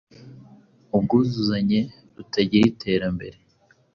[0.97, 1.79] ubwuzuzanye,
[2.15, 3.37] rutagira iterambere.